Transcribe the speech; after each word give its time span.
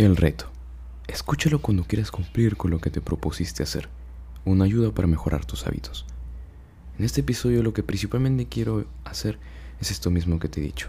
El 0.00 0.16
reto. 0.16 0.46
Escúchalo 1.08 1.60
cuando 1.60 1.84
quieras 1.84 2.10
cumplir 2.10 2.56
con 2.56 2.70
lo 2.70 2.80
que 2.80 2.88
te 2.88 3.02
propusiste 3.02 3.62
hacer. 3.62 3.90
Una 4.46 4.64
ayuda 4.64 4.94
para 4.94 5.06
mejorar 5.06 5.44
tus 5.44 5.66
hábitos. 5.66 6.06
En 6.98 7.04
este 7.04 7.20
episodio 7.20 7.62
lo 7.62 7.74
que 7.74 7.82
principalmente 7.82 8.46
quiero 8.46 8.86
hacer 9.04 9.38
es 9.78 9.90
esto 9.90 10.10
mismo 10.10 10.38
que 10.38 10.48
te 10.48 10.60
he 10.60 10.64
dicho. 10.64 10.88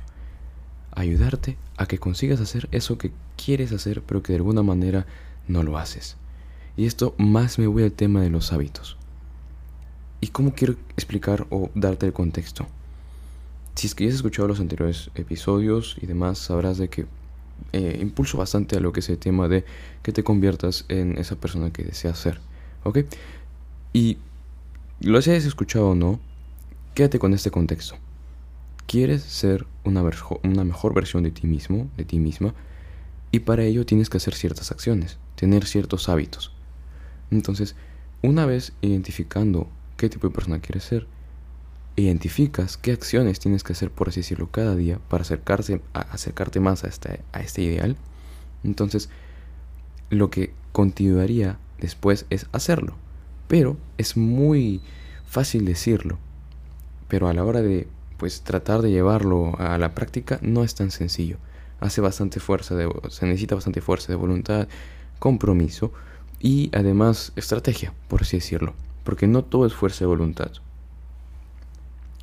Ayudarte 0.91 1.57
a 1.75 1.87
que 1.87 1.99
consigas 1.99 2.39
hacer 2.39 2.69
eso 2.71 2.97
que 2.97 3.11
quieres 3.35 3.73
hacer 3.73 4.01
pero 4.01 4.23
que 4.23 4.31
de 4.31 4.37
alguna 4.37 4.63
manera 4.63 5.05
no 5.45 5.61
lo 5.61 5.77
haces. 5.77 6.15
Y 6.77 6.85
esto 6.85 7.13
más 7.17 7.59
me 7.59 7.67
voy 7.67 7.83
al 7.83 7.91
tema 7.91 8.21
de 8.21 8.29
los 8.29 8.53
hábitos. 8.53 8.95
¿Y 10.21 10.27
cómo 10.27 10.53
quiero 10.53 10.77
explicar 10.95 11.47
o 11.49 11.69
darte 11.75 12.05
el 12.05 12.13
contexto? 12.13 12.65
Si 13.75 13.87
es 13.87 13.93
que 13.93 14.05
ya 14.05 14.11
has 14.11 14.15
escuchado 14.15 14.47
los 14.47 14.61
anteriores 14.61 15.11
episodios 15.15 15.97
y 16.01 16.05
demás, 16.05 16.37
sabrás 16.37 16.77
de 16.77 16.87
que 16.87 17.07
eh, 17.73 17.97
impulso 18.01 18.37
bastante 18.37 18.77
a 18.77 18.79
lo 18.79 18.91
que 18.91 18.99
es 19.01 19.09
el 19.09 19.17
tema 19.17 19.47
de 19.47 19.65
que 20.03 20.11
te 20.11 20.23
conviertas 20.23 20.85
en 20.89 21.17
esa 21.17 21.35
persona 21.35 21.71
que 21.71 21.83
deseas 21.83 22.17
ser. 22.17 22.39
¿Ok? 22.83 22.99
Y 23.93 24.17
lo 25.01 25.17
hayas 25.17 25.45
escuchado 25.45 25.89
o 25.89 25.95
no, 25.95 26.19
quédate 26.93 27.19
con 27.19 27.33
este 27.33 27.51
contexto. 27.51 27.95
Quieres 28.87 29.23
ser 29.23 29.65
una, 29.83 30.03
una 30.43 30.63
mejor 30.63 30.93
versión 30.93 31.23
de 31.23 31.31
ti 31.31 31.47
mismo, 31.47 31.89
de 31.97 32.05
ti 32.05 32.19
misma, 32.19 32.53
y 33.31 33.39
para 33.39 33.63
ello 33.63 33.85
tienes 33.85 34.09
que 34.09 34.17
hacer 34.17 34.33
ciertas 34.33 34.71
acciones, 34.71 35.17
tener 35.35 35.65
ciertos 35.65 36.09
hábitos. 36.09 36.51
Entonces, 37.31 37.75
una 38.21 38.45
vez 38.45 38.73
identificando 38.81 39.69
qué 39.97 40.09
tipo 40.09 40.27
de 40.27 40.33
persona 40.33 40.59
quieres 40.59 40.83
ser, 40.83 41.07
identificas 41.95 42.77
qué 42.77 42.91
acciones 42.91 43.39
tienes 43.39 43.63
que 43.63 43.73
hacer, 43.73 43.91
por 43.91 44.09
así 44.09 44.21
decirlo, 44.21 44.49
cada 44.49 44.75
día 44.75 44.99
para 45.09 45.23
acercarse, 45.23 45.81
a 45.93 46.01
acercarte 46.01 46.59
más 46.59 46.83
a 46.83 46.87
este, 46.87 47.21
a 47.33 47.41
este 47.41 47.61
ideal, 47.61 47.97
entonces 48.63 49.09
lo 50.09 50.29
que 50.29 50.53
continuaría 50.71 51.57
después 51.79 52.25
es 52.29 52.47
hacerlo. 52.51 52.95
Pero 53.47 53.77
es 53.97 54.15
muy 54.15 54.81
fácil 55.25 55.65
decirlo. 55.65 56.19
Pero 57.07 57.27
a 57.27 57.33
la 57.33 57.43
hora 57.43 57.61
de 57.61 57.87
pues 58.17 58.41
tratar 58.41 58.81
de 58.81 58.91
llevarlo 58.91 59.59
a 59.59 59.77
la 59.77 59.95
práctica 59.95 60.37
no 60.41 60.63
es 60.63 60.75
tan 60.75 60.91
sencillo. 60.91 61.37
Hace 61.79 61.99
bastante 61.99 62.39
fuerza 62.39 62.75
se 63.09 63.25
necesita 63.25 63.55
bastante 63.55 63.81
fuerza 63.81 64.09
de 64.09 64.15
voluntad, 64.15 64.67
compromiso 65.17 65.91
y 66.39 66.69
además 66.73 67.33
estrategia, 67.35 67.93
por 68.07 68.21
así 68.21 68.37
decirlo. 68.37 68.75
Porque 69.03 69.25
no 69.25 69.43
todo 69.43 69.65
es 69.65 69.73
fuerza 69.73 70.01
de 70.01 70.05
voluntad. 70.05 70.51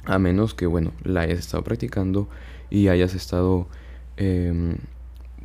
A 0.08 0.18
menos 0.18 0.54
que, 0.54 0.64
bueno, 0.64 0.92
la 1.04 1.20
hayas 1.20 1.38
estado 1.38 1.62
practicando 1.62 2.30
y 2.70 2.88
hayas 2.88 3.14
estado, 3.14 3.68
em, 4.16 4.78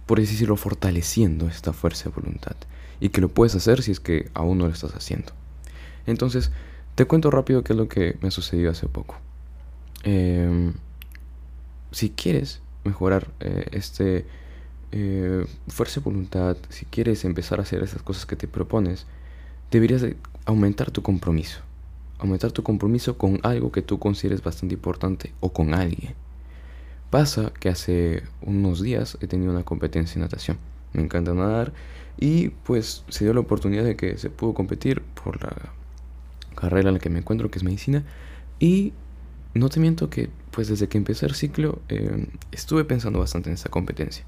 por 0.06 0.20
así 0.20 0.32
decirlo, 0.32 0.56
fortaleciendo 0.56 1.50
esta 1.50 1.74
fuerza 1.74 2.06
de 2.06 2.16
voluntad. 2.16 2.56
Y 3.02 3.10
que 3.10 3.20
lo 3.20 3.28
puedes 3.28 3.56
hacer 3.56 3.82
si 3.82 3.92
es 3.92 4.00
que 4.00 4.32
aún 4.34 4.60
no 4.60 4.68
lo 4.68 4.72
estás 4.72 4.96
haciendo. 4.96 5.34
Entonces, 6.06 6.50
te 6.96 7.04
cuento 7.04 7.30
rápido 7.30 7.62
qué 7.66 7.74
es 7.74 7.78
lo 7.78 7.90
que 7.90 8.18
me 8.22 8.32
sucedió 8.32 8.72
hace 8.72 8.88
poco. 8.88 9.18
Em, 10.04 10.76
si 11.92 12.10
quieres 12.12 12.62
mejorar 12.86 13.28
eh, 13.42 13.68
este 13.74 14.26
eh, 14.94 15.46
fuerza 15.68 16.00
de 16.00 16.06
voluntad, 16.06 16.56
si 16.70 16.86
quieres 16.86 17.26
empezar 17.26 17.60
a 17.60 17.64
hacer 17.64 17.84
esas 17.84 18.02
cosas 18.02 18.26
que 18.26 18.38
te 18.38 18.48
propones, 18.48 19.08
deberías 19.72 20.06
aumentar 20.46 20.90
tu 20.92 21.02
compromiso 21.02 21.60
aumentar 22.24 22.52
tu 22.52 22.64
compromiso 22.64 23.18
con 23.18 23.40
algo 23.44 23.72
que 23.72 23.82
tú 23.82 24.00
consideres 24.00 24.42
bastante 24.42 24.76
importante 24.76 25.34
o 25.42 25.52
con 25.52 25.74
alguien. 25.74 26.16
Pasa 27.10 27.52
que 27.60 27.70
hace 27.70 28.24
unos 28.42 28.82
días 28.82 29.18
he 29.22 29.28
tenido 29.28 29.52
una 29.52 29.64
competencia 29.64 30.16
en 30.16 30.22
natación. 30.22 30.58
Me 30.94 31.04
encanta 31.04 31.34
nadar 31.34 31.74
y 32.18 32.50
pues 32.50 33.04
se 33.10 33.26
dio 33.26 33.34
la 33.34 33.42
oportunidad 33.42 33.84
de 33.84 33.96
que 33.96 34.18
se 34.18 34.30
pudo 34.30 34.54
competir 34.54 35.02
por 35.02 35.44
la 35.44 35.74
carrera 36.56 36.90
en 36.90 36.96
la 36.96 37.00
que 37.00 37.10
me 37.10 37.20
encuentro, 37.20 37.52
que 37.52 37.60
es 37.60 37.64
medicina. 37.64 38.04
Y 38.60 38.94
no 39.54 39.70
te 39.70 39.80
miento 39.80 40.10
que 40.10 40.30
pues 40.52 40.70
desde 40.70 40.88
que 40.88 40.98
empecé 40.98 41.26
el 41.26 41.36
ciclo 41.36 41.80
eh, 41.90 42.28
estuve 42.52 42.86
pensando 42.86 43.20
bastante 43.20 43.50
en 43.50 43.56
esa 43.56 43.70
competencia. 43.70 44.24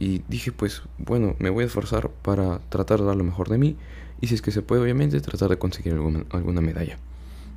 Y 0.00 0.22
dije 0.28 0.50
pues 0.50 0.82
bueno, 0.98 1.36
me 1.38 1.50
voy 1.50 1.64
a 1.64 1.66
esforzar 1.68 2.10
para 2.10 2.58
tratar 2.68 2.98
de 2.98 3.06
dar 3.06 3.16
lo 3.16 3.24
mejor 3.24 3.48
de 3.48 3.58
mí 3.58 3.76
y 4.20 4.26
si 4.26 4.34
es 4.34 4.42
que 4.42 4.50
se 4.50 4.62
puede 4.62 4.82
obviamente 4.82 5.20
tratar 5.20 5.50
de 5.50 5.58
conseguir 5.58 5.92
alguna, 5.94 6.24
alguna 6.30 6.60
medalla. 6.60 6.98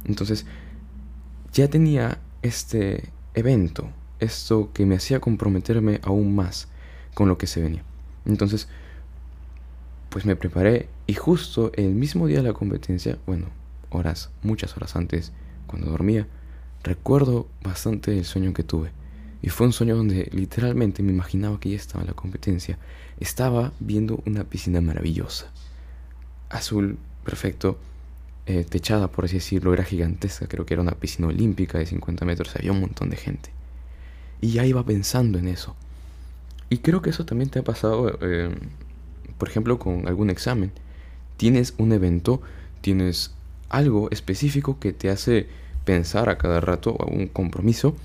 Entonces, 0.06 0.46
ya 1.54 1.70
tenía 1.70 2.20
este 2.42 3.10
evento, 3.34 3.90
esto 4.20 4.72
que 4.74 4.86
me 4.86 4.96
hacía 4.96 5.20
comprometerme 5.20 6.00
aún 6.04 6.36
más 6.36 6.68
con 7.14 7.28
lo 7.28 7.38
que 7.38 7.48
se 7.48 7.62
venía. 7.62 7.84
Entonces, 8.26 8.68
pues 10.10 10.26
me 10.26 10.36
preparé 10.36 10.88
y 11.08 11.14
justo 11.14 11.72
el 11.76 11.94
mismo 11.94 12.28
día 12.28 12.38
de 12.38 12.44
la 12.44 12.54
competencia, 12.54 13.18
bueno, 13.26 13.48
horas, 13.90 14.32
muchas 14.44 14.76
horas 14.78 14.96
antes, 14.96 15.32
cuando 15.68 15.90
dormía, 15.90 16.28
recuerdo 16.84 17.48
bastante 17.64 18.18
el 18.18 18.26
sueño 18.26 18.54
que 18.54 18.64
tuve. 18.64 18.92
Y 19.42 19.50
fue 19.50 19.68
un 19.68 19.74
sueño 19.74 19.96
donde 19.96 20.30
literalmente 20.32 21.04
me 21.04 21.12
imaginaba 21.12 21.60
que 21.60 21.70
ya 21.70 21.76
estaba 21.76 22.02
en 22.02 22.08
la 22.08 22.16
competencia. 22.16 22.80
Estaba 23.20 23.74
viendo 23.80 24.22
una 24.26 24.44
piscina 24.44 24.82
maravillosa. 24.82 25.52
Azul, 26.50 26.98
perfecto, 27.24 27.78
eh, 28.48 28.64
techada, 28.64 29.08
por 29.10 29.26
así 29.26 29.36
decirlo, 29.36 29.74
era 29.74 29.84
gigantesca, 29.84 30.48
creo 30.48 30.66
que 30.66 30.76
era 30.76 30.82
una 30.84 30.92
piscina 30.92 31.28
olímpica 31.28 31.80
de 31.80 31.86
50 31.86 32.26
metros, 32.26 32.56
había 32.56 32.72
un 32.72 32.82
montón 32.82 33.10
de 33.10 33.18
gente. 33.18 33.50
Y 34.42 34.52
ya 34.52 34.66
iba 34.66 34.86
pensando 34.86 35.40
en 35.40 35.48
eso. 35.48 35.76
Y 36.70 36.80
creo 36.80 37.02
que 37.02 37.10
eso 37.10 37.26
también 37.26 37.50
te 37.50 37.60
ha 37.60 37.64
pasado, 37.64 38.18
eh, 38.22 38.50
por 39.38 39.50
ejemplo, 39.50 39.80
con 39.80 40.08
algún 40.08 40.30
examen. 40.30 40.72
Tienes 41.38 41.74
un 41.78 41.92
evento, 41.92 42.42
tienes 42.82 43.34
algo 43.70 44.10
específico 44.12 44.80
que 44.80 44.94
te 44.94 45.10
hace 45.10 45.48
pensar 45.84 46.30
a 46.30 46.38
cada 46.38 46.62
rato, 46.62 46.96
un 47.12 47.28
compromiso, 47.28 47.96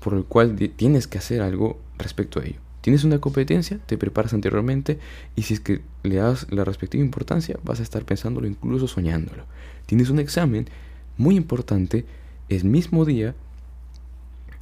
por 0.00 0.14
el 0.14 0.24
cual 0.24 0.56
tienes 0.76 1.06
que 1.06 1.18
hacer 1.18 1.42
algo 1.42 1.78
respecto 1.98 2.40
a 2.40 2.44
ello. 2.44 2.65
Tienes 2.86 3.02
una 3.02 3.18
competencia, 3.18 3.80
te 3.84 3.98
preparas 3.98 4.32
anteriormente 4.32 5.00
y 5.34 5.42
si 5.42 5.54
es 5.54 5.58
que 5.58 5.80
le 6.04 6.14
das 6.14 6.46
la 6.52 6.64
respectiva 6.64 7.02
importancia, 7.02 7.58
vas 7.64 7.80
a 7.80 7.82
estar 7.82 8.04
pensándolo, 8.04 8.46
incluso 8.46 8.86
soñándolo. 8.86 9.42
Tienes 9.86 10.08
un 10.08 10.20
examen 10.20 10.68
muy 11.16 11.34
importante, 11.34 12.04
el 12.48 12.62
mismo 12.62 13.04
día 13.04 13.34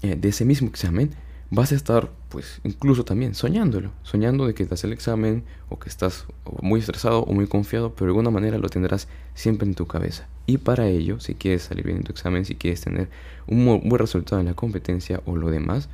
eh, 0.01 0.17
de 0.17 0.31
ese 0.31 0.47
mismo 0.47 0.69
examen, 0.69 1.11
vas 1.51 1.73
a 1.73 1.75
estar 1.75 2.13
pues 2.31 2.63
incluso 2.65 3.05
también 3.05 3.35
soñándolo, 3.35 3.91
soñando 4.05 4.47
de 4.47 4.55
que 4.55 4.65
das 4.65 4.85
el 4.85 4.95
examen 4.95 5.45
o 5.69 5.79
que 5.79 5.91
estás 5.91 6.25
muy 6.63 6.81
estresado 6.81 7.25
o 7.25 7.35
muy 7.35 7.47
confiado, 7.47 7.95
pero 7.95 8.07
de 8.07 8.11
alguna 8.13 8.31
manera 8.31 8.57
lo 8.57 8.71
tendrás 8.71 9.07
siempre 9.35 9.69
en 9.69 9.75
tu 9.75 9.87
cabeza. 9.87 10.29
Y 10.47 10.57
para 10.57 10.89
ello, 10.89 11.21
si 11.21 11.35
quieres 11.35 11.65
salir 11.65 11.85
bien 11.85 11.99
en 11.99 12.05
tu 12.05 12.13
examen, 12.13 12.47
si 12.47 12.55
quieres 12.55 12.81
tener 12.81 13.11
un 13.47 13.67
buen 13.67 13.99
resultado 13.99 14.41
en 14.41 14.47
la 14.47 14.55
competencia 14.55 15.21
o 15.27 15.37
lo 15.37 15.51
demás, 15.51 15.91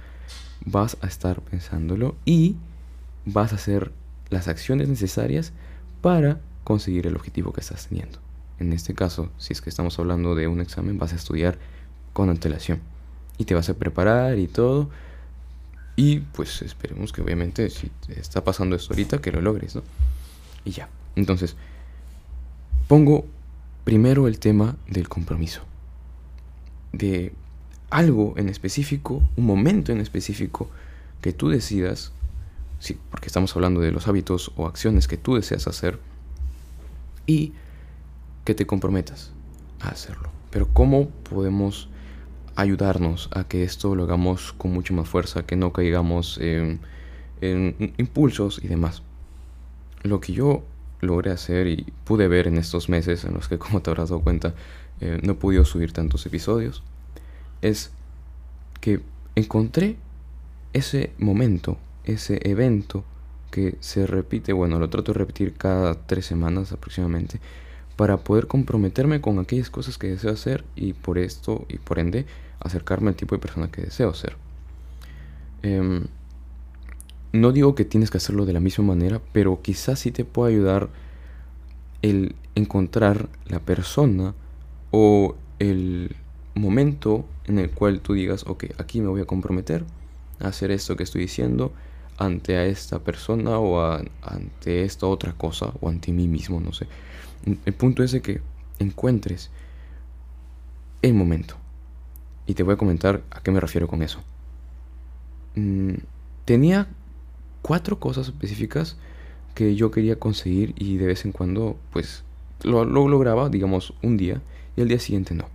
vas 0.64 0.96
a 1.00 1.06
estar 1.06 1.40
pensándolo 1.40 2.16
y 2.24 2.56
vas 3.24 3.52
a 3.52 3.56
hacer 3.56 3.92
las 4.28 4.48
acciones 4.48 4.88
necesarias 4.88 5.52
para 6.00 6.40
conseguir 6.64 7.06
el 7.06 7.16
objetivo 7.16 7.52
que 7.52 7.60
estás 7.60 7.88
teniendo. 7.88 8.18
En 8.58 8.72
este 8.72 8.94
caso, 8.94 9.30
si 9.38 9.52
es 9.52 9.60
que 9.60 9.70
estamos 9.70 9.98
hablando 9.98 10.34
de 10.34 10.46
un 10.46 10.60
examen, 10.60 10.98
vas 10.98 11.12
a 11.12 11.16
estudiar 11.16 11.58
con 12.12 12.28
antelación 12.28 12.80
y 13.38 13.44
te 13.44 13.54
vas 13.54 13.68
a 13.70 13.74
preparar 13.74 14.38
y 14.38 14.46
todo. 14.46 14.90
Y 15.96 16.20
pues 16.20 16.62
esperemos 16.62 17.12
que 17.12 17.22
obviamente 17.22 17.70
si 17.70 17.90
te 18.06 18.20
está 18.20 18.44
pasando 18.44 18.76
esto 18.76 18.92
ahorita, 18.92 19.20
que 19.20 19.32
lo 19.32 19.40
logres, 19.40 19.76
¿no? 19.76 19.82
Y 20.64 20.72
ya. 20.72 20.88
Entonces, 21.16 21.56
pongo 22.86 23.24
primero 23.84 24.28
el 24.28 24.38
tema 24.38 24.76
del 24.88 25.08
compromiso. 25.08 25.62
De 26.92 27.32
algo 27.90 28.34
en 28.36 28.48
específico, 28.48 29.22
un 29.36 29.46
momento 29.46 29.92
en 29.92 30.00
específico 30.00 30.70
que 31.20 31.32
tú 31.32 31.48
decidas, 31.48 32.12
sí, 32.78 32.98
porque 33.10 33.26
estamos 33.26 33.54
hablando 33.54 33.80
de 33.80 33.90
los 33.90 34.08
hábitos 34.08 34.52
o 34.56 34.66
acciones 34.66 35.08
que 35.08 35.16
tú 35.16 35.34
deseas 35.34 35.66
hacer, 35.66 35.98
y 37.26 37.52
que 38.44 38.54
te 38.54 38.66
comprometas 38.66 39.32
a 39.80 39.88
hacerlo. 39.88 40.30
Pero 40.50 40.66
¿cómo 40.72 41.08
podemos 41.08 41.88
ayudarnos 42.56 43.28
a 43.32 43.44
que 43.44 43.62
esto 43.62 43.94
lo 43.94 44.04
hagamos 44.04 44.52
con 44.52 44.72
mucha 44.72 44.92
más 44.94 45.08
fuerza, 45.08 45.44
que 45.44 45.56
no 45.56 45.72
caigamos 45.72 46.38
en, 46.38 46.80
impulsos 47.40 48.60
y 48.62 48.68
demás? 48.68 49.02
Lo 50.02 50.20
que 50.20 50.32
yo 50.32 50.64
logré 51.00 51.30
hacer 51.30 51.68
y 51.68 51.86
pude 52.04 52.26
ver 52.26 52.48
en 52.48 52.56
estos 52.56 52.88
meses 52.88 53.24
en 53.24 53.34
los 53.34 53.48
que, 53.48 53.58
como 53.58 53.80
te 53.80 53.90
habrás 53.90 54.08
dado 54.08 54.22
cuenta, 54.22 54.54
eh, 55.00 55.20
no 55.22 55.32
he 55.32 55.36
podido 55.36 55.64
subir 55.64 55.92
tantos 55.92 56.26
episodios, 56.26 56.82
es 57.62 57.90
que 58.80 59.00
encontré 59.34 59.96
ese 60.72 61.12
momento, 61.18 61.78
ese 62.04 62.40
evento 62.48 63.04
que 63.50 63.76
se 63.80 64.06
repite, 64.06 64.52
bueno, 64.52 64.78
lo 64.78 64.88
trato 64.88 65.12
de 65.12 65.18
repetir 65.18 65.54
cada 65.54 65.94
tres 66.06 66.26
semanas 66.26 66.72
aproximadamente, 66.72 67.40
para 67.96 68.18
poder 68.18 68.46
comprometerme 68.46 69.20
con 69.20 69.38
aquellas 69.38 69.68
cosas 69.68 69.98
que 69.98 70.08
deseo 70.08 70.32
hacer 70.32 70.64
y 70.74 70.94
por 70.94 71.18
esto 71.18 71.66
y 71.68 71.78
por 71.78 71.98
ende 71.98 72.24
acercarme 72.60 73.10
al 73.10 73.16
tipo 73.16 73.34
de 73.34 73.40
persona 73.40 73.70
que 73.70 73.82
deseo 73.82 74.14
ser. 74.14 74.36
Em, 75.62 76.06
no 77.32 77.52
digo 77.52 77.74
que 77.74 77.84
tienes 77.84 78.10
que 78.10 78.16
hacerlo 78.16 78.46
de 78.46 78.52
la 78.52 78.60
misma 78.60 78.84
manera, 78.84 79.20
pero 79.32 79.60
quizás 79.62 79.98
sí 79.98 80.12
te 80.12 80.24
pueda 80.24 80.48
ayudar 80.50 80.88
el 82.02 82.34
encontrar 82.54 83.28
la 83.46 83.60
persona 83.60 84.34
o 84.90 85.36
el 85.58 86.16
momento 86.60 87.24
en 87.46 87.58
el 87.58 87.70
cual 87.70 88.00
tú 88.00 88.14
digas, 88.14 88.44
ok, 88.46 88.64
aquí 88.78 89.00
me 89.00 89.08
voy 89.08 89.20
a 89.20 89.24
comprometer 89.24 89.84
a 90.40 90.48
hacer 90.48 90.70
esto 90.70 90.96
que 90.96 91.02
estoy 91.02 91.22
diciendo 91.22 91.72
ante 92.18 92.56
a 92.56 92.66
esta 92.66 92.98
persona 92.98 93.58
o 93.58 93.80
ante 94.22 94.84
esta 94.84 95.06
otra 95.06 95.32
cosa 95.32 95.72
o 95.80 95.88
ante 95.88 96.12
mí 96.12 96.28
mismo, 96.28 96.60
no 96.60 96.72
sé. 96.72 96.86
El 97.64 97.72
punto 97.72 98.02
es 98.02 98.12
de 98.12 98.20
que 98.20 98.40
encuentres 98.78 99.50
el 101.02 101.14
momento. 101.14 101.56
Y 102.46 102.54
te 102.54 102.62
voy 102.62 102.74
a 102.74 102.76
comentar 102.76 103.22
a 103.30 103.40
qué 103.40 103.50
me 103.50 103.60
refiero 103.60 103.88
con 103.88 104.02
eso. 104.02 104.20
Mm, 105.54 105.94
tenía 106.44 106.88
cuatro 107.62 107.98
cosas 107.98 108.28
específicas 108.28 108.96
que 109.54 109.74
yo 109.74 109.90
quería 109.90 110.18
conseguir 110.18 110.74
y 110.76 110.96
de 110.96 111.06
vez 111.06 111.24
en 111.24 111.32
cuando 111.32 111.76
pues 111.92 112.22
lo, 112.62 112.84
lograba, 112.84 113.48
digamos, 113.48 113.94
un 114.02 114.16
día 114.16 114.40
y 114.76 114.80
el 114.80 114.88
día 114.88 114.98
siguiente 114.98 115.34
no. 115.34 115.46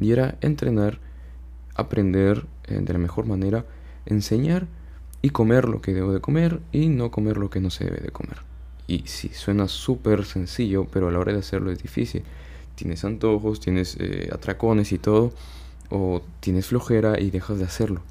Y 0.00 0.12
era 0.12 0.36
entrenar, 0.40 0.98
aprender 1.74 2.46
eh, 2.64 2.80
de 2.80 2.92
la 2.92 2.98
mejor 2.98 3.26
manera, 3.26 3.64
enseñar 4.06 4.66
y 5.22 5.30
comer 5.30 5.68
lo 5.68 5.80
que 5.80 5.94
debo 5.94 6.12
de 6.12 6.20
comer 6.20 6.60
y 6.72 6.88
no 6.88 7.10
comer 7.10 7.36
lo 7.38 7.50
que 7.50 7.60
no 7.60 7.70
se 7.70 7.84
debe 7.84 7.98
de 7.98 8.10
comer. 8.10 8.38
Y 8.86 9.04
sí, 9.06 9.30
suena 9.32 9.68
súper 9.68 10.24
sencillo, 10.24 10.86
pero 10.92 11.08
a 11.08 11.10
la 11.10 11.18
hora 11.18 11.32
de 11.32 11.38
hacerlo 11.38 11.70
es 11.70 11.82
difícil. 11.82 12.22
Tienes 12.74 13.04
antojos, 13.04 13.60
tienes 13.60 13.96
eh, 13.98 14.28
atracones 14.32 14.92
y 14.92 14.98
todo, 14.98 15.32
o 15.90 16.22
tienes 16.40 16.66
flojera 16.66 17.18
y 17.20 17.30
dejas 17.30 17.58
de 17.58 17.64
hacerlo. 17.64 18.02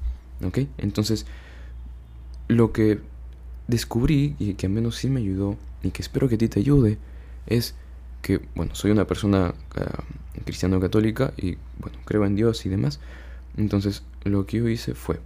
¿Ok? 0.44 0.60
Entonces, 0.78 1.26
lo 2.48 2.72
que 2.72 2.98
descubrí 3.68 4.34
y 4.38 4.54
que 4.54 4.66
al 4.66 4.72
menos 4.72 4.96
sí 4.96 5.08
me 5.08 5.20
ayudó 5.20 5.56
y 5.82 5.90
que 5.90 6.02
espero 6.02 6.28
que 6.28 6.34
a 6.34 6.38
ti 6.38 6.48
te 6.48 6.60
ayude 6.60 6.98
es 7.46 7.74
que, 8.22 8.40
bueno, 8.54 8.74
soy 8.74 8.90
una 8.90 9.06
persona 9.06 9.54
uh, 9.76 10.02
cristiano 10.44 10.80
católica 10.80 11.32
y, 11.36 11.56
bueno, 11.78 11.98
creo 12.04 12.24
en 12.24 12.36
Dios 12.36 12.64
y 12.66 12.68
demás. 12.68 13.00
Entonces, 13.56 14.02
lo 14.24 14.46
que 14.46 14.58
yo 14.58 14.68
hice 14.68 14.94
fue, 14.94 15.20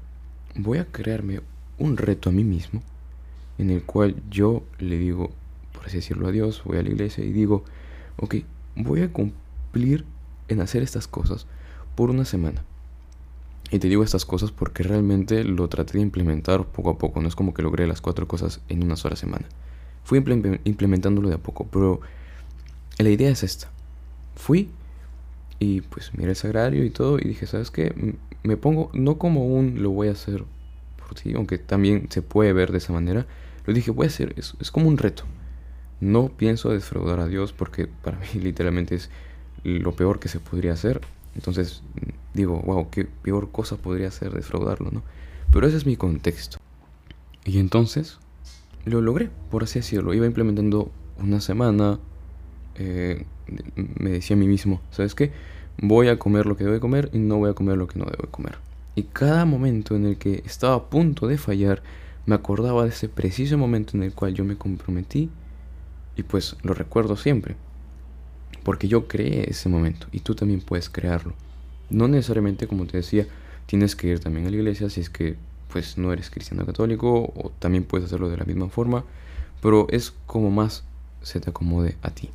voy 0.55 0.79
a 0.79 0.87
crearme 0.87 1.41
un 1.79 1.97
reto 1.97 2.31
a 2.31 2.33
mí 2.33 2.45
mismo 2.45 2.83
en 3.59 3.71
el 3.71 3.83
cual 3.83 4.17
yo 4.31 4.63
le 4.79 4.99
digo, 4.99 5.31
por 5.73 5.87
así 5.87 5.97
decirlo, 5.97 6.29
a 6.29 6.33
Dios, 6.33 6.63
voy 6.65 6.79
a 6.79 6.83
la 6.83 6.91
iglesia 6.91 7.25
y 7.25 7.33
digo, 7.33 7.65
ok, 8.17 8.37
voy 8.77 9.03
a 9.03 9.13
cumplir 9.13 10.05
en 10.49 10.61
hacer 10.61 10.83
estas 10.83 11.09
cosas 11.09 11.47
por 11.95 12.11
una 12.11 12.25
semana. 12.25 12.63
Y 13.71 13.81
te 13.81 13.89
digo 13.89 14.03
estas 14.03 14.25
cosas 14.25 14.51
porque 14.51 14.83
realmente 14.83 15.45
lo 15.45 15.69
traté 15.69 15.95
de 15.95 16.03
implementar 16.03 16.65
poco 16.65 16.91
a 16.91 16.99
poco. 16.99 17.21
No 17.21 17.29
es 17.29 17.35
como 17.35 17.53
que 17.53 17.63
logré 17.63 17.87
las 17.87 18.01
cuatro 18.01 18.27
cosas 18.27 18.61
en 18.69 18.83
una 18.83 18.97
sola 18.97 19.17
semana. 19.17 19.47
Fui 20.05 20.19
implementándolo 20.65 21.29
de 21.29 21.35
a 21.35 21.39
poco, 21.39 21.67
pero 21.71 22.01
la 22.97 23.11
idea 23.11 23.29
es 23.29 23.43
esta. 23.43 23.71
Fui 24.37 24.71
y 25.59 25.81
pues 25.81 26.13
miré 26.17 26.31
el 26.31 26.37
sagrario 26.37 26.85
y 26.85 26.91
todo 26.91 27.19
y 27.19 27.23
dije, 27.23 27.47
¿sabes 27.47 27.71
qué? 27.71 28.15
Me 28.43 28.57
pongo 28.57 28.91
no 28.93 29.19
como 29.19 29.47
un 29.47 29.83
lo 29.83 29.91
voy 29.91 30.09
a 30.09 30.13
hacer 30.13 30.45
por 30.97 31.15
ti, 31.15 31.33
aunque 31.35 31.59
también 31.59 32.07
se 32.11 32.23
puede 32.23 32.53
ver 32.53 32.71
de 32.71 32.79
esa 32.79 32.93
manera. 32.93 33.27
Lo 33.67 33.73
dije, 33.73 33.91
voy 33.91 34.07
a 34.07 34.09
hacer, 34.09 34.35
es, 34.37 34.71
como 34.71 34.89
un 34.89 34.99
reto. 34.99 35.25
No 36.01 36.29
pienso 36.29 36.71
defraudar 36.71 37.19
a 37.21 37.27
Dios 37.27 37.53
porque 37.53 37.87
para 37.87 38.19
mí 38.19 38.27
literalmente 38.41 38.95
es 38.95 39.11
lo 39.65 39.93
peor 39.93 40.21
que 40.21 40.29
se 40.29 40.39
podría 40.39 40.73
hacer. 40.73 41.01
Entonces 41.35 41.83
digo, 42.35 42.61
wow, 42.61 42.89
qué 42.91 43.05
peor 43.05 43.51
cosa 43.51 43.77
podría 43.77 44.11
ser 44.11 44.33
defraudarlo, 44.33 44.91
¿no? 44.91 45.03
Pero 45.53 45.67
ese 45.67 45.77
es 45.77 45.87
mi 45.87 45.97
contexto. 45.97 46.59
Y 47.45 47.59
entonces 47.59 48.19
lo 48.85 49.01
logré, 49.01 49.31
por 49.51 49.65
así 49.65 49.81
decirlo. 49.81 50.15
Iba 50.15 50.27
implementando 50.27 50.93
una 51.19 51.41
semana. 51.41 51.99
Eh, 52.77 53.25
me 53.77 54.11
decía 54.11 54.37
a 54.37 54.39
mí 54.39 54.47
mismo, 54.47 54.81
¿sabes 54.91 55.15
qué? 55.15 55.33
Voy 55.81 56.09
a 56.09 56.19
comer 56.19 56.47
lo 56.47 56.57
que 56.57 56.65
debo 56.65 56.81
comer 56.81 57.11
y 57.13 57.19
no 57.19 57.37
voy 57.39 57.51
a 57.51 57.55
comer 57.55 57.77
lo 57.77 57.87
que 57.87 57.99
no 57.99 58.05
debo 58.05 58.29
comer. 58.31 58.59
Y 58.95 59.05
cada 59.05 59.45
momento 59.45 59.95
en 59.95 60.07
el 60.07 60.19
que 60.19 60.43
estaba 60.45 60.75
a 60.75 60.85
punto 60.85 61.29
de 61.29 61.39
fallar, 61.39 61.83
me 62.27 62.35
acordaba 62.35 62.83
de 62.83 62.91
ese 62.91 63.09
preciso 63.09 63.57
momento 63.57 63.97
en 63.97 64.03
el 64.03 64.13
cual 64.13 64.35
yo 64.35 64.45
me 64.45 64.57
comprometí 64.57 65.31
y 66.17 66.23
pues 66.25 66.57
lo 66.63 66.75
recuerdo 66.75 67.17
siempre. 67.17 67.57
Porque 68.65 68.89
yo 68.89 69.07
creé 69.07 69.51
ese 69.51 69.69
momento 69.69 70.09
y 70.13 70.21
tú 70.21 70.35
también 70.35 70.61
puedes 70.61 70.91
crearlo. 70.91 71.35
No 71.91 72.09
necesariamente, 72.09 72.67
como 72.67 72.87
te 72.87 72.99
decía, 72.99 73.27
tienes 73.67 73.95
que 73.95 74.09
ir 74.09 74.21
también 74.21 74.47
a 74.47 74.51
la 74.51 74.57
iglesia 74.57 74.91
si 74.91 75.01
es 75.01 75.11
que 75.11 75.37
pues 75.73 75.97
no 75.97 76.13
eres 76.13 76.31
cristiano 76.31 76.67
católico 76.67 77.33
o 77.35 77.53
también 77.59 77.85
puedes 77.85 78.07
hacerlo 78.07 78.29
de 78.29 78.37
la 78.37 78.45
misma 78.45 78.69
forma, 78.69 79.05
pero 79.63 79.87
es 79.91 80.13
como 80.27 80.51
más 80.51 80.85
se 81.23 81.41
te 81.41 81.51
acomode 81.51 81.97
a 82.03 82.11
ti. 82.11 82.31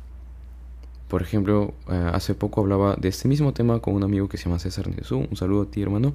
Por 1.14 1.22
ejemplo, 1.22 1.74
eh, 1.88 2.10
hace 2.12 2.34
poco 2.34 2.60
hablaba 2.60 2.96
de 2.96 3.06
este 3.06 3.28
mismo 3.28 3.54
tema 3.54 3.78
con 3.78 3.94
un 3.94 4.02
amigo 4.02 4.28
que 4.28 4.36
se 4.36 4.46
llama 4.46 4.58
César 4.58 4.92
Jesús. 4.92 5.28
Un 5.30 5.36
saludo 5.36 5.62
a 5.62 5.66
ti, 5.70 5.80
hermano. 5.80 6.12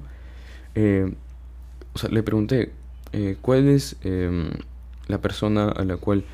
Eh, 0.74 1.10
le 2.10 2.22
pregunté, 2.22 2.72
eh, 3.14 3.38
¿cuál 3.40 3.70
es 3.70 3.96
em, 4.02 4.50
la 5.08 5.16
persona 5.22 5.70
a 5.70 5.84
la 5.86 5.96
cual 5.96 6.26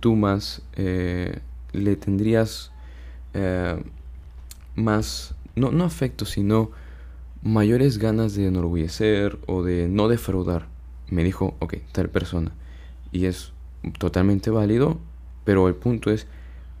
tú 0.00 0.16
más 0.16 0.62
le 0.78 1.96
tendrías 1.96 2.72
más 4.76 5.34
no, 5.54 5.70
no 5.70 5.84
afecto, 5.84 6.24
sino 6.24 6.70
mayores 7.42 7.98
ganas 7.98 8.34
de 8.34 8.46
enorgullecer 8.46 9.38
o 9.46 9.62
de 9.62 9.88
no 9.88 10.08
defraudar. 10.08 10.68
Me 11.10 11.22
dijo, 11.22 11.54
ok, 11.58 11.74
tal 11.92 12.08
persona. 12.08 12.50
Y 13.12 13.26
es 13.26 13.52
totalmente 13.98 14.48
válido, 14.48 14.98
pero 15.44 15.68
el 15.68 15.74
punto 15.74 16.10
es, 16.10 16.26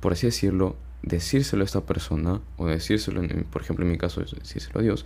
por 0.00 0.14
así 0.14 0.24
decirlo, 0.24 0.76
decírselo 1.02 1.62
a 1.62 1.66
esta 1.66 1.82
persona, 1.82 2.40
o 2.56 2.66
decírselo, 2.66 3.22
por 3.50 3.62
ejemplo, 3.62 3.84
en 3.84 3.92
mi 3.92 3.98
caso, 3.98 4.20
decírselo 4.20 4.80
a 4.80 4.82
Dios, 4.82 5.04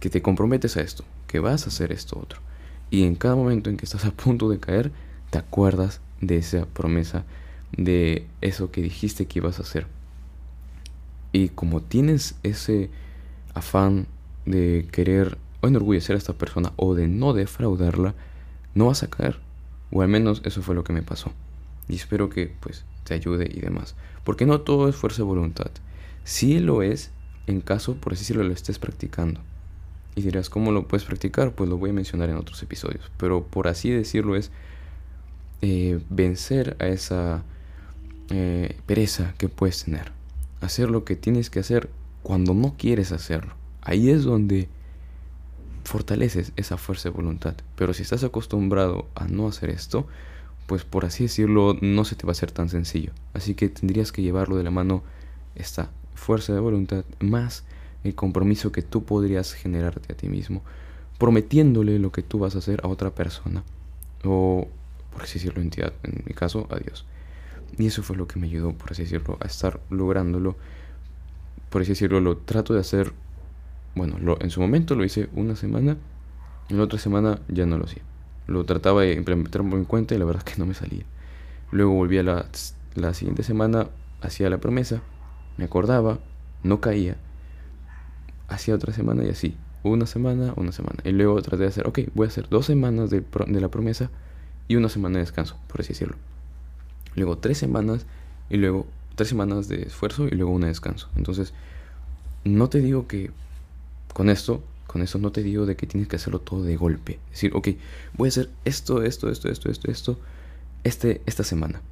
que 0.00 0.10
te 0.10 0.22
comprometes 0.22 0.76
a 0.76 0.82
esto, 0.82 1.04
que 1.26 1.40
vas 1.40 1.64
a 1.64 1.68
hacer 1.68 1.92
esto 1.92 2.18
otro. 2.18 2.40
Y 2.90 3.04
en 3.04 3.14
cada 3.14 3.34
momento 3.34 3.70
en 3.70 3.76
que 3.76 3.84
estás 3.84 4.04
a 4.04 4.12
punto 4.12 4.48
de 4.48 4.60
caer, 4.60 4.92
te 5.30 5.38
acuerdas 5.38 6.00
de 6.20 6.38
esa 6.38 6.66
promesa, 6.66 7.24
de 7.76 8.26
eso 8.40 8.70
que 8.70 8.82
dijiste 8.82 9.26
que 9.26 9.40
ibas 9.40 9.58
a 9.58 9.62
hacer. 9.62 9.86
Y 11.32 11.48
como 11.48 11.82
tienes 11.82 12.36
ese 12.42 12.90
afán 13.54 14.06
de 14.44 14.86
querer 14.92 15.38
o 15.60 15.66
enorgullecer 15.66 16.14
a 16.14 16.18
esta 16.18 16.32
persona 16.34 16.72
o 16.76 16.94
de 16.94 17.08
no 17.08 17.32
defraudarla, 17.32 18.14
no 18.74 18.86
vas 18.86 19.02
a 19.02 19.10
caer. 19.10 19.40
O 19.90 20.02
al 20.02 20.08
menos 20.08 20.42
eso 20.44 20.62
fue 20.62 20.74
lo 20.74 20.84
que 20.84 20.92
me 20.92 21.02
pasó. 21.02 21.32
Y 21.88 21.96
espero 21.96 22.30
que 22.30 22.54
pues 22.60 22.84
te 23.06 23.14
ayude 23.14 23.48
y 23.50 23.60
demás. 23.60 23.94
Porque 24.24 24.44
no 24.44 24.60
todo 24.60 24.88
es 24.88 24.96
fuerza 24.96 25.18
de 25.18 25.24
voluntad. 25.24 25.70
Sí 26.24 26.58
lo 26.58 26.82
es 26.82 27.10
en 27.46 27.60
caso, 27.60 27.94
por 27.94 28.12
así 28.12 28.22
decirlo, 28.22 28.42
lo 28.42 28.52
estés 28.52 28.78
practicando. 28.78 29.40
Y 30.14 30.22
dirás, 30.22 30.50
¿cómo 30.50 30.72
lo 30.72 30.88
puedes 30.88 31.04
practicar? 31.04 31.52
Pues 31.52 31.70
lo 31.70 31.78
voy 31.78 31.90
a 31.90 31.94
mencionar 31.94 32.28
en 32.28 32.36
otros 32.36 32.62
episodios. 32.62 33.10
Pero 33.16 33.46
por 33.46 33.68
así 33.68 33.90
decirlo 33.90 34.36
es 34.36 34.50
eh, 35.62 36.00
vencer 36.10 36.76
a 36.80 36.86
esa 36.88 37.44
eh, 38.30 38.76
pereza 38.86 39.34
que 39.38 39.48
puedes 39.48 39.84
tener 39.84 40.16
hacer 40.60 40.90
lo 40.90 41.04
que 41.04 41.16
tienes 41.16 41.50
que 41.50 41.60
hacer 41.60 41.90
cuando 42.22 42.54
no 42.54 42.74
quieres 42.76 43.12
hacerlo. 43.12 43.54
Ahí 43.82 44.10
es 44.10 44.24
donde 44.24 44.68
fortaleces 45.84 46.52
esa 46.56 46.76
fuerza 46.76 47.08
de 47.08 47.14
voluntad. 47.14 47.54
Pero 47.76 47.94
si 47.94 48.02
estás 48.02 48.24
acostumbrado 48.24 49.08
a 49.14 49.26
no 49.26 49.48
hacer 49.48 49.70
esto, 49.70 50.06
pues 50.66 50.84
por 50.84 51.04
así 51.04 51.24
decirlo, 51.24 51.76
no 51.80 52.04
se 52.04 52.16
te 52.16 52.26
va 52.26 52.30
a 52.30 52.32
hacer 52.32 52.50
tan 52.50 52.68
sencillo. 52.68 53.12
Así 53.34 53.54
que 53.54 53.68
tendrías 53.68 54.12
que 54.12 54.22
llevarlo 54.22 54.56
de 54.56 54.64
la 54.64 54.70
mano 54.70 55.02
esta 55.54 55.90
fuerza 56.14 56.52
de 56.52 56.60
voluntad 56.60 57.04
más 57.20 57.64
el 58.04 58.14
compromiso 58.14 58.72
que 58.72 58.82
tú 58.82 59.04
podrías 59.04 59.52
generarte 59.52 60.12
a 60.12 60.16
ti 60.16 60.28
mismo, 60.28 60.62
prometiéndole 61.18 61.98
lo 61.98 62.12
que 62.12 62.22
tú 62.22 62.38
vas 62.38 62.54
a 62.54 62.58
hacer 62.58 62.80
a 62.84 62.88
otra 62.88 63.10
persona. 63.10 63.62
O, 64.24 64.68
por 65.12 65.22
así 65.22 65.34
decirlo, 65.34 65.62
entidad, 65.62 65.92
en 66.02 66.22
mi 66.26 66.34
caso, 66.34 66.66
a 66.70 66.76
Dios. 66.76 67.04
Y 67.78 67.86
eso 67.86 68.02
fue 68.02 68.16
lo 68.16 68.26
que 68.26 68.38
me 68.38 68.46
ayudó, 68.46 68.72
por 68.72 68.92
así 68.92 69.02
decirlo, 69.02 69.38
a 69.40 69.46
estar 69.46 69.80
lográndolo. 69.90 70.56
Por 71.70 71.82
así 71.82 71.90
decirlo, 71.90 72.20
lo 72.20 72.38
trato 72.38 72.74
de 72.74 72.80
hacer. 72.80 73.12
Bueno, 73.94 74.18
lo, 74.18 74.40
en 74.40 74.50
su 74.50 74.60
momento 74.60 74.94
lo 74.94 75.04
hice 75.04 75.28
una 75.34 75.56
semana. 75.56 75.96
En 76.68 76.78
la 76.78 76.84
otra 76.84 76.98
semana 76.98 77.40
ya 77.48 77.66
no 77.66 77.78
lo 77.78 77.84
hacía. 77.84 78.02
Lo 78.46 78.64
trataba 78.64 79.02
de 79.02 79.14
implementar 79.14 79.62
por 79.62 79.78
mi 79.78 79.84
cuenta 79.84 80.14
y 80.14 80.18
la 80.18 80.24
verdad 80.24 80.42
es 80.46 80.54
que 80.54 80.60
no 80.60 80.66
me 80.66 80.74
salía. 80.74 81.04
Luego 81.70 81.92
volví 81.92 82.18
a 82.18 82.22
la, 82.22 82.46
la 82.94 83.14
siguiente 83.14 83.42
semana, 83.42 83.88
hacía 84.20 84.50
la 84.50 84.58
promesa, 84.58 85.02
me 85.56 85.64
acordaba, 85.64 86.18
no 86.62 86.80
caía. 86.80 87.16
Hacía 88.48 88.74
otra 88.74 88.92
semana 88.92 89.24
y 89.24 89.30
así. 89.30 89.56
Una 89.82 90.06
semana, 90.06 90.52
una 90.56 90.72
semana. 90.72 91.00
Y 91.04 91.12
luego 91.12 91.40
traté 91.42 91.64
de 91.64 91.68
hacer, 91.68 91.86
ok, 91.86 92.00
voy 92.14 92.26
a 92.26 92.28
hacer 92.28 92.48
dos 92.48 92.66
semanas 92.66 93.10
de, 93.10 93.22
de 93.46 93.60
la 93.60 93.68
promesa 93.68 94.10
y 94.68 94.76
una 94.76 94.88
semana 94.88 95.18
de 95.18 95.24
descanso, 95.24 95.56
por 95.68 95.80
así 95.80 95.88
decirlo 95.90 96.16
luego 97.16 97.38
tres 97.38 97.58
semanas 97.58 98.06
y 98.48 98.58
luego 98.58 98.86
tres 99.16 99.28
semanas 99.28 99.66
de 99.68 99.82
esfuerzo 99.82 100.28
y 100.28 100.32
luego 100.32 100.52
un 100.52 100.60
descanso. 100.60 101.08
Entonces, 101.16 101.52
no 102.44 102.68
te 102.68 102.80
digo 102.80 103.08
que 103.08 103.30
con 104.12 104.30
esto, 104.30 104.62
con 104.96 105.02
eso 105.02 105.18
no 105.18 105.30
te 105.30 105.42
digo 105.42 105.66
de 105.66 105.76
que 105.76 105.86
tienes 105.86 106.08
que 106.08 106.16
hacerlo 106.16 106.40
todo 106.40 106.62
de 106.62 106.74
golpe. 106.74 107.20
Decir, 107.30 107.50
ok, 107.54 107.68
voy 108.14 108.28
a 108.28 108.30
hacer 108.30 108.48
esto, 108.64 109.02
esto, 109.02 109.28
esto, 109.28 109.50
esto, 109.50 109.70
esto, 109.70 109.90
esto, 109.90 110.18
este, 110.84 111.20
esta 111.26 111.44
semana. 111.44 111.82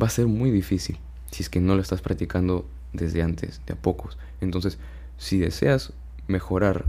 Va 0.00 0.06
a 0.06 0.10
ser 0.10 0.28
muy 0.28 0.52
difícil 0.52 0.96
si 1.32 1.42
es 1.42 1.48
que 1.48 1.58
no 1.58 1.74
lo 1.74 1.82
estás 1.82 2.00
practicando 2.00 2.64
desde 2.92 3.24
antes, 3.24 3.60
de 3.66 3.72
a 3.72 3.76
pocos. 3.76 4.18
Entonces, 4.40 4.78
si 5.18 5.36
deseas 5.38 5.94
mejorar 6.28 6.84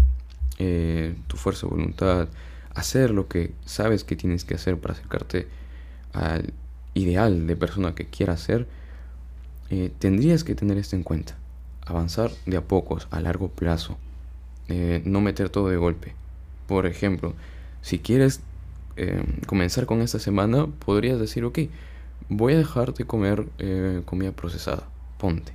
eh, 0.60 1.16
tu 1.26 1.36
fuerza 1.36 1.66
de 1.66 1.72
voluntad, 1.72 2.28
hacer 2.76 3.10
lo 3.10 3.28
que 3.28 3.52
sabes 3.66 4.04
que 4.04 4.16
tienes 4.16 4.46
que 4.46 4.54
hacer 4.54 4.78
para 4.78 4.94
acercarte 4.94 5.48
al 6.14 6.54
ideal 6.94 7.48
de 7.48 7.56
persona 7.56 7.96
que 7.96 8.06
quieras 8.06 8.40
ser, 8.40 8.68
eh, 9.72 9.92
tendrías 9.98 10.44
que 10.44 10.54
tener 10.54 10.78
esto 10.78 10.96
en 10.96 11.02
cuenta. 11.02 11.36
Avanzar 11.88 12.30
de 12.46 12.56
a 12.56 12.62
pocos, 12.62 13.08
a 13.10 13.20
largo 13.20 13.48
plazo. 13.48 13.98
Eh, 14.70 15.02
no 15.06 15.22
meter 15.22 15.50
todo 15.50 15.70
de 15.70 15.78
golpe. 15.78 16.14
Por 16.68 16.86
ejemplo, 16.86 17.34
si 17.82 18.00
quieres 18.00 18.42
comenzar 19.46 19.86
con 19.86 20.02
esta 20.02 20.20
semana, 20.20 20.68
podrías 20.68 21.20
decir, 21.20 21.44
ok, 21.44 21.60
voy 22.30 22.54
a 22.54 22.58
dejar 22.58 22.94
de 22.94 23.04
comer 23.04 23.46
comida 24.06 24.32
procesada. 24.32 24.88
Ponte. 25.18 25.52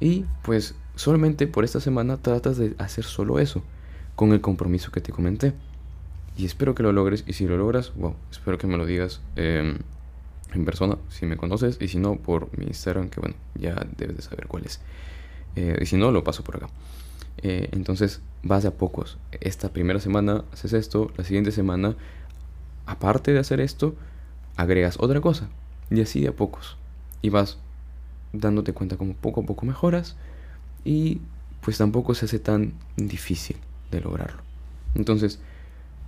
Y 0.00 0.24
pues 0.42 0.74
solamente 0.96 1.46
por 1.46 1.64
esta 1.64 1.78
semana 1.78 2.16
tratas 2.16 2.56
de 2.56 2.74
hacer 2.78 3.04
solo 3.04 3.38
eso, 3.38 3.62
con 4.16 4.32
el 4.32 4.40
compromiso 4.40 4.90
que 4.90 5.00
te 5.00 5.12
comenté. 5.12 5.52
Y 6.36 6.44
espero 6.44 6.74
que 6.74 6.82
lo 6.82 6.92
logres. 6.92 7.24
Y 7.26 7.34
si 7.34 7.46
lo 7.46 7.56
logras, 7.56 7.92
wow, 7.94 8.16
espero 8.30 8.58
que 8.58 8.66
me 8.66 8.76
lo 8.76 8.86
digas 8.86 9.20
em, 9.36 9.78
en 10.52 10.64
persona, 10.64 10.98
si 11.08 11.26
me 11.26 11.36
conoces. 11.36 11.78
Y 11.80 11.88
si 11.88 11.98
no, 11.98 12.16
por 12.16 12.56
mi 12.58 12.66
Instagram, 12.66 13.10
que 13.10 13.20
bueno, 13.20 13.36
ya 13.54 13.86
debes 13.96 14.16
de 14.16 14.22
saber 14.22 14.46
cuál 14.48 14.64
es. 14.64 14.80
Eh, 15.56 15.78
y 15.80 15.86
si 15.86 15.96
no, 15.96 16.10
lo 16.10 16.24
paso 16.24 16.42
por 16.42 16.56
acá. 16.56 16.68
Eh, 17.38 17.68
entonces, 17.72 18.20
vas 18.42 18.62
de 18.62 18.68
a 18.68 18.74
pocos. 18.74 19.18
Esta 19.40 19.72
primera 19.72 20.00
semana 20.00 20.44
haces 20.52 20.72
esto, 20.72 21.10
la 21.16 21.24
siguiente 21.24 21.52
semana, 21.52 21.96
aparte 22.86 23.32
de 23.32 23.38
hacer 23.38 23.60
esto, 23.60 23.94
agregas 24.56 24.96
otra 25.00 25.20
cosa. 25.20 25.48
Y 25.90 26.00
así 26.00 26.20
de 26.20 26.28
a 26.28 26.32
pocos. 26.32 26.76
Y 27.20 27.30
vas 27.30 27.58
dándote 28.32 28.72
cuenta 28.72 28.96
como 28.96 29.14
poco 29.14 29.42
a 29.42 29.44
poco 29.44 29.66
mejoras 29.66 30.16
y 30.84 31.20
pues 31.60 31.76
tampoco 31.78 32.14
se 32.14 32.24
hace 32.24 32.38
tan 32.38 32.72
difícil 32.96 33.56
de 33.90 34.00
lograrlo. 34.00 34.42
Entonces, 34.94 35.38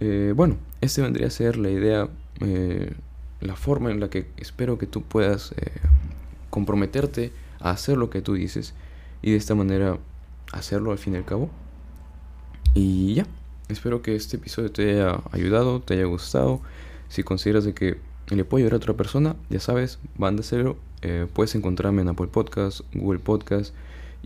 eh, 0.01 0.33
bueno, 0.35 0.57
esta 0.81 1.03
vendría 1.03 1.29
a 1.29 1.31
ser 1.31 1.57
la 1.57 1.71
idea, 1.71 2.09
eh, 2.41 2.95
la 3.41 3.57
forma 3.57 3.91
en 3.91 4.01
la 4.01 4.09
que 4.09 4.27
espero 4.37 4.79
que 4.79 4.87
tú 4.87 5.03
puedas 5.03 5.55
comprometerte 6.51 7.33
a 7.61 7.71
hacer 7.71 7.97
lo 7.97 8.11
que 8.11 8.23
tú 8.23 8.35
dices 8.35 8.75
y 9.23 9.33
de 9.33 9.37
esta 9.37 9.55
manera 9.55 9.99
hacerlo 10.59 10.93
al 10.93 10.99
fin 10.99 11.15
y 11.15 11.17
al 11.17 11.25
cabo. 11.25 11.51
Y 12.75 13.15
ya, 13.15 13.27
espero 13.69 14.03
que 14.03 14.17
este 14.17 14.37
episodio 14.37 14.71
te 14.71 14.91
haya 14.91 15.21
ayudado, 15.33 15.81
te 15.81 15.95
haya 15.95 16.05
gustado. 16.05 16.61
Si 17.09 17.23
consideras 17.23 17.65
de 17.65 17.75
que 17.75 17.99
le 18.29 18.45
puedo 18.45 18.63
ayudar 18.63 18.75
a 18.75 18.77
otra 18.79 18.95
persona, 18.95 19.37
ya 19.51 19.61
sabes, 19.61 19.99
banda 20.17 20.43
cero, 20.43 20.77
eh, 21.03 21.27
puedes 21.33 21.55
encontrarme 21.55 22.03
en 22.03 22.09
Apple 22.09 22.29
Podcast, 22.29 22.81
Google 22.95 23.21
Podcast 23.21 23.75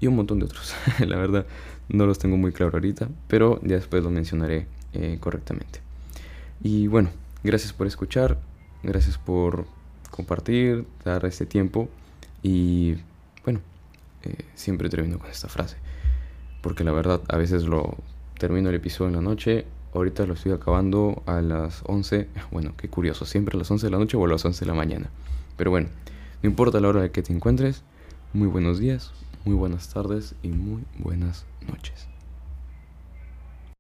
y 0.01 0.07
un 0.07 0.17
montón 0.17 0.39
de 0.39 0.47
otros. 0.47 0.75
la 1.07 1.17
verdad, 1.17 1.47
no 1.89 2.07
los 2.07 2.19
tengo 2.19 2.37
muy 2.37 2.53
claro 2.53 2.73
ahorita, 2.75 3.09
pero 3.27 3.61
ya 3.63 3.77
después 3.77 4.03
lo 4.03 4.11
mencionaré 4.11 4.67
eh, 4.93 5.19
correctamente. 5.21 5.81
Y 6.63 6.87
bueno, 6.87 7.11
gracias 7.43 7.73
por 7.73 7.87
escuchar, 7.87 8.39
gracias 8.83 9.19
por 9.19 9.67
compartir, 10.11 10.87
dar 11.05 11.25
este 11.25 11.47
tiempo 11.47 11.89
y 12.43 12.97
bueno, 13.45 13.61
eh, 14.23 14.45
siempre 14.55 14.89
termino 14.89 15.19
con 15.19 15.31
esta 15.31 15.49
frase, 15.49 15.77
porque 16.61 16.85
la 16.85 16.93
verdad 16.93 17.21
a 17.29 17.37
veces 17.37 17.65
lo 17.65 17.97
termino 18.39 18.69
el 18.69 18.77
episodio 18.77 19.09
en 19.09 19.17
la 19.17 19.23
noche 19.23 19.67
Ahorita 19.95 20.27
lo 20.27 20.35
estoy 20.35 20.53
acabando 20.53 21.23
a 21.27 21.41
las 21.41 21.83
11. 21.87 22.29
Bueno, 22.51 22.75
qué 22.77 22.89
curioso, 22.89 23.25
siempre 23.25 23.57
a 23.57 23.59
las 23.59 23.71
11 23.71 23.87
de 23.87 23.91
la 23.91 23.99
noche 23.99 24.17
o 24.17 24.25
a 24.25 24.29
las 24.29 24.45
11 24.45 24.65
de 24.65 24.67
la 24.67 24.75
mañana. 24.75 25.11
Pero 25.57 25.71
bueno, 25.71 25.89
no 26.43 26.49
importa 26.49 26.81
la 26.81 26.89
hora 26.89 27.03
de 27.03 27.11
que 27.11 27.23
te 27.23 27.33
encuentres. 27.33 27.83
Muy 28.33 28.49
buenos 28.49 28.79
días, 28.79 29.13
muy 29.45 29.55
buenas 29.55 29.89
tardes 29.89 30.35
y 30.43 30.49
muy 30.49 30.85
buenas 30.99 31.47
noches. 31.67 32.09